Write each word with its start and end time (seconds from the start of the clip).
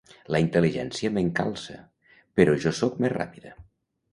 La 0.35 0.39
intel·ligència 0.43 1.11
m'encalça, 1.17 1.77
però 2.41 2.59
jo 2.65 2.75
sóc 2.81 2.99
més 3.05 3.17
ràpida. 3.19 3.57